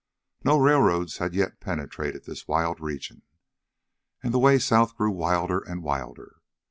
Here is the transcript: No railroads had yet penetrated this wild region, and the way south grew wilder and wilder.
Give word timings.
No 0.43 0.57
railroads 0.57 1.19
had 1.19 1.35
yet 1.35 1.59
penetrated 1.59 2.25
this 2.25 2.47
wild 2.47 2.79
region, 2.79 3.21
and 4.23 4.33
the 4.33 4.39
way 4.39 4.57
south 4.57 4.95
grew 4.97 5.11
wilder 5.11 5.59
and 5.59 5.83
wilder. 5.83 6.41